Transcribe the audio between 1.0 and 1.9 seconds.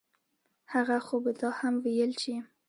خو به دا هم